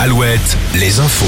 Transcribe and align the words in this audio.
7, 0.00 0.40
les 0.76 0.98
infos. 0.98 1.26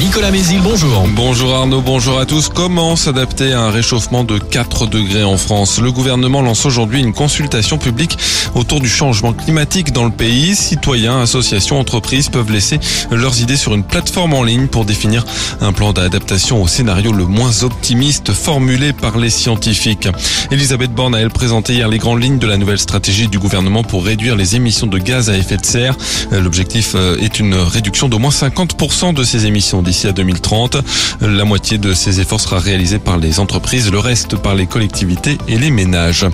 Nicolas 0.00 0.32
Mézil, 0.32 0.60
bonjour. 0.60 1.06
Bonjour 1.14 1.54
Arnaud, 1.54 1.80
bonjour 1.80 2.18
à 2.18 2.26
tous. 2.26 2.48
Comment 2.48 2.96
s'adapter 2.96 3.52
à 3.52 3.60
un 3.60 3.70
réchauffement 3.70 4.24
de 4.24 4.38
4 4.38 4.88
degrés 4.88 5.22
en 5.22 5.36
France? 5.36 5.78
Le 5.78 5.92
gouvernement 5.92 6.42
lance 6.42 6.66
aujourd'hui 6.66 7.00
une 7.00 7.12
consultation 7.12 7.78
publique 7.78 8.18
autour 8.56 8.80
du 8.80 8.88
changement 8.88 9.32
climatique 9.32 9.92
dans 9.92 10.04
le 10.04 10.10
pays. 10.10 10.56
Citoyens, 10.56 11.20
associations, 11.20 11.78
entreprises 11.78 12.28
peuvent 12.28 12.50
laisser 12.50 12.80
leurs 13.12 13.40
idées 13.40 13.56
sur 13.56 13.72
une 13.72 13.84
plateforme 13.84 14.34
en 14.34 14.42
ligne 14.42 14.66
pour 14.66 14.84
définir 14.84 15.24
un 15.60 15.72
plan 15.72 15.92
d'adaptation 15.92 16.60
au 16.60 16.66
scénario 16.66 17.12
le 17.12 17.24
moins 17.24 17.62
optimiste 17.62 18.32
formulé 18.32 18.92
par 18.92 19.16
les 19.16 19.30
scientifiques. 19.30 20.08
Elisabeth 20.50 20.92
Borne 20.92 21.14
a 21.14 21.20
elle 21.20 21.30
présenté 21.30 21.74
hier 21.74 21.88
les 21.88 21.98
grandes 21.98 22.20
lignes 22.20 22.40
de 22.40 22.48
la 22.48 22.56
nouvelle 22.56 22.80
stratégie 22.80 23.28
du 23.28 23.38
gouvernement 23.38 23.84
pour 23.84 24.04
réduire 24.04 24.34
les 24.34 24.56
émissions 24.56 24.88
de 24.88 24.98
gaz 24.98 25.30
à 25.30 25.36
effet 25.36 25.56
de 25.56 25.66
serre. 25.66 25.96
L'objectif 26.32 26.96
est 27.20 27.38
une 27.38 27.54
réduction 27.54 28.07
d'au 28.08 28.18
moins 28.18 28.30
50% 28.30 29.14
de 29.14 29.24
ces 29.24 29.46
émissions 29.46 29.82
d'ici 29.82 30.06
à 30.06 30.12
2030. 30.12 30.78
La 31.20 31.44
moitié 31.44 31.78
de 31.78 31.94
ces 31.94 32.20
efforts 32.20 32.40
sera 32.40 32.58
réalisée 32.58 32.98
par 32.98 33.18
les 33.18 33.40
entreprises, 33.40 33.90
le 33.90 33.98
reste 33.98 34.36
par 34.36 34.54
les 34.54 34.66
collectivités 34.66 35.38
et 35.48 35.58
les 35.58 35.70
ménages. 35.70 36.26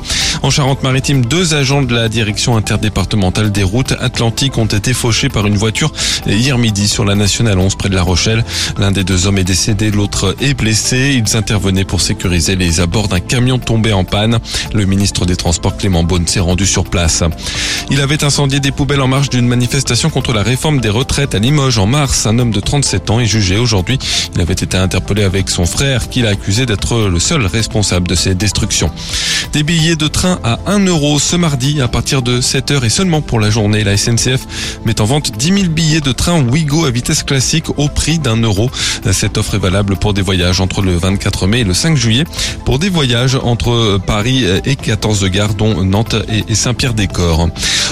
En 0.42 0.50
Charente-Maritime, 0.50 1.24
deux 1.24 1.55
agents 1.55 1.83
de 1.83 1.95
la 1.95 2.09
direction 2.09 2.56
interdépartementale 2.56 3.50
des 3.50 3.62
routes 3.62 3.95
atlantiques 4.00 4.59
ont 4.59 4.66
été 4.66 4.92
fauchés 4.92 5.28
par 5.28 5.47
une 5.47 5.56
voiture 5.56 5.92
hier 6.27 6.59
midi 6.59 6.88
sur 6.88 7.05
la 7.05 7.14
nationale 7.14 7.59
11 7.59 7.75
près 7.77 7.88
de 7.88 7.95
La 7.95 8.02
Rochelle. 8.02 8.45
L'un 8.78 8.92
des 8.92 9.05
deux 9.05 9.27
hommes 9.27 9.38
est 9.38 9.45
décédé, 9.45 9.91
l'autre 9.91 10.36
est 10.41 10.55
blessé. 10.55 11.22
Ils 11.25 11.36
intervenaient 11.36 11.84
pour 11.84 12.00
sécuriser 12.00 12.56
les 12.56 12.80
abords 12.80 13.09
d'un 13.09 13.20
camion 13.20 13.59
tombé 13.59 13.92
en 13.92 14.05
panne. 14.05 14.38
Le 14.72 14.84
ministre 14.84 15.27
des 15.27 15.36
Transports 15.36 15.77
Clément 15.77 16.05
Beaune 16.05 16.27
s'est 16.27 16.41
rendu 16.41 16.66
sur 16.66 16.84
place. 16.84 17.22
Il 17.91 18.00
avait 18.00 18.25
incendié 18.25 18.61
des 18.61 18.70
poubelles 18.70 19.00
en 19.00 19.09
marge 19.09 19.30
d'une 19.30 19.47
manifestation 19.47 20.11
contre 20.11 20.33
la 20.33 20.42
réforme 20.42 20.80
des 20.80 20.91
retraites 20.91 21.34
à 21.34 21.39
Limoges 21.39 21.64
en 21.65 21.87
mars. 21.87 22.27
Un 22.27 22.39
homme 22.39 22.51
de 22.51 22.61
37 22.61 23.09
ans 23.11 23.20
est 23.20 23.27
jugé 23.27 23.57
aujourd'hui. 23.57 23.98
Il 24.34 24.41
avait 24.43 24.53
été 24.53 24.77
interpellé 24.77 25.23
avec 25.23 25.48
son 25.48 25.65
frère 25.65 26.11
qu'il 26.11 26.27
a 26.27 26.31
accusé 26.31 26.67
d'être 26.67 27.09
le 27.09 27.19
seul 27.19 27.47
responsable 27.47 28.07
de 28.07 28.15
ces 28.15 28.34
destructions. 28.34 28.91
Des 29.55 29.62
billets 29.62 29.97
de 29.97 30.07
train 30.07 30.39
à 30.45 30.59
1 30.67 30.85
euro 30.85 31.19
ce 31.19 31.37
mardi 31.37 31.81
à 31.81 31.89
partir 31.89 32.20
de 32.20 32.42
7 32.42 32.70
heures 32.70 32.85
et 32.85 32.91
seulement 32.91 33.23
pour 33.23 33.41
la 33.41 33.48
journée. 33.48 33.83
La 33.83 33.97
SNCF 33.97 34.47
met 34.85 35.01
en 35.01 35.07
vente 35.07 35.33
10 35.39 35.47
000 35.47 35.69
billets 35.70 36.03
de 36.03 36.12
train 36.12 36.42
Ouigo 36.42 36.85
à 36.85 36.91
vitesse 36.91 37.23
classique 37.23 37.70
au 37.79 37.89
prix 37.89 38.19
d'un 38.19 38.37
euro. 38.37 38.70
Cette 39.11 39.39
offre 39.39 39.55
est 39.55 39.59
valable 39.59 39.97
pour 39.97 40.12
des 40.12 40.23
voyages 40.23 40.61
entre 40.61 40.83
le 40.83 40.95
24 40.97 41.47
mai 41.47 41.61
et 41.61 41.65
le 41.65 41.73
5 41.75 41.97
juillet. 41.97 42.25
Pour 42.67 42.79
des 42.79 42.91
voyages 42.91 43.39
entre 43.42 43.98
Paris 44.07 44.45
et 44.67 44.77
14 44.77 45.25
gares 45.31 45.55
dont 45.55 45.83
Nantes 45.83 46.17
et 46.29 46.55
Saint-Pierre-des-Corps. 46.55 47.48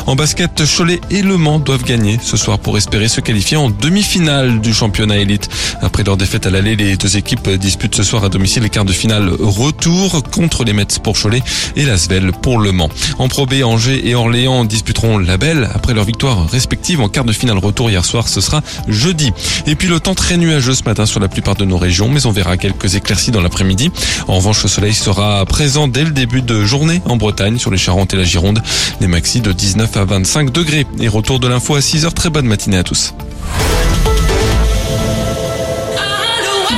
En 0.07 0.17
basket, 0.17 0.63
Cholet 0.77 1.01
et 1.11 1.23
Le 1.23 1.39
Mans 1.39 1.59
doivent 1.59 1.85
gagner 1.85 2.19
ce 2.23 2.37
soir 2.37 2.59
pour 2.59 2.77
espérer 2.77 3.09
se 3.09 3.21
qualifier 3.21 3.57
demi-finale 3.71 4.61
du 4.61 4.73
championnat 4.73 5.19
élite. 5.19 5.49
Après 5.81 6.03
leur 6.05 6.17
défaite 6.17 6.47
à 6.47 6.51
l'aller, 6.51 6.77
les 6.77 6.97
deux 6.97 7.17
équipes 7.17 7.49
disputent 7.51 7.97
ce 7.97 8.03
soir 8.03 8.25
à 8.25 8.29
domicile 8.29 8.63
les 8.63 8.71
quarts 8.71 8.85
de 8.85 8.93
finale 8.93 9.31
retour 9.41 10.23
contre 10.25 10.65
les 10.65 10.73
Mets 10.73 10.87
pour 11.03 11.17
Cholet 11.21 11.43
et 11.77 11.85
l'Asvel 11.85 12.33
pour 12.33 12.59
Le 12.59 12.73
Mans. 12.73 12.89
En 13.19 13.29
Pro 13.29 13.47
B, 13.47 13.63
Angers 13.65 14.09
et 14.09 14.15
Orléans 14.15 14.65
disputeront 14.65 15.19
la 15.19 15.37
belle 15.37 15.69
après 15.75 15.95
leur 15.95 16.05
victoire 16.05 16.49
respective 16.49 17.01
en 17.01 17.09
quart 17.09 17.25
de 17.25 17.33
finale 17.33 17.59
retour 17.59 17.91
hier 17.91 18.05
soir. 18.05 18.29
Ce 18.29 18.41
sera 18.41 18.63
jeudi. 18.89 19.33
Et 19.67 19.75
puis 19.75 19.89
le 19.89 20.01
temps 20.01 20.15
très 20.15 20.37
nuageux 20.37 20.75
ce 20.75 20.85
matin 20.85 21.07
sur 21.07 21.21
la 21.21 21.29
plupart 21.29 21.55
de 21.55 21.65
nos 21.65 21.79
régions, 21.79 22.09
mais 22.09 22.27
on 22.27 22.33
verra 22.33 22.57
quelques 22.57 22.95
éclaircies 22.95 23.31
dans 23.31 23.41
l'après-midi. 23.41 23.91
En 24.29 24.37
revanche, 24.37 24.63
le 24.63 24.69
soleil 24.69 24.95
sera 24.95 25.45
présent 25.47 25.89
dès 25.89 26.05
le 26.05 26.11
début 26.11 26.43
de 26.43 26.65
journée 26.65 27.03
en 27.07 27.17
Bretagne, 27.17 27.59
sur 27.59 27.71
les 27.71 27.79
Charentes 27.79 28.15
et 28.15 28.17
la 28.17 28.25
Gironde. 28.25 28.63
Les 29.01 29.07
maxis 29.07 29.41
de 29.41 29.53
19 29.53 29.97
à 29.97 30.05
25 30.05 30.51
degrés. 30.51 30.87
Et 31.01 31.09
retour 31.09 31.41
de 31.41 31.49
l'info 31.49 31.75
à 31.75 31.81
6h. 31.81 32.13
Très 32.13 32.31
bonne 32.31 32.47
matinée 32.47 32.79
à 32.79 32.85
tous. 32.85 33.15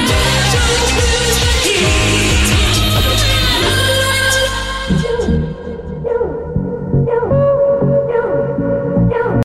Judge 0.02 0.94
me. 0.96 1.23